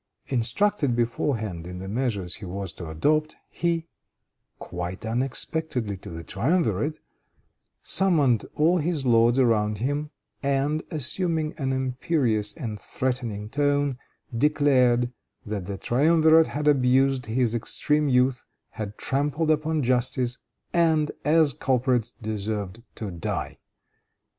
Instructed 0.29 0.95
beforehand 0.95 1.67
in 1.67 1.77
the 1.77 1.87
measures 1.87 2.37
he 2.37 2.45
was 2.45 2.73
to 2.73 2.89
adopt, 2.89 3.35
he, 3.51 3.85
quite 4.57 5.05
unexpectedly 5.05 5.95
to 5.97 6.09
the 6.09 6.23
triumvirate, 6.23 6.97
summoned 7.83 8.45
all 8.55 8.79
his 8.79 9.05
lords 9.05 9.37
around 9.37 9.77
him, 9.77 10.09
and, 10.41 10.81
assuming 10.89 11.53
an 11.59 11.71
imperious 11.71 12.51
and 12.53 12.79
threatening 12.79 13.47
tone, 13.47 13.99
declared 14.35 15.11
that 15.45 15.67
the 15.67 15.77
triumvirate 15.77 16.47
had 16.47 16.67
abused 16.67 17.27
his 17.27 17.53
extreme 17.53 18.09
youth, 18.09 18.47
had 18.71 18.97
trampled 18.97 19.51
upon 19.51 19.83
justice, 19.83 20.39
and, 20.73 21.11
as 21.23 21.53
culprits, 21.53 22.11
deserved 22.23 22.81
to 22.95 23.11
die. 23.11 23.59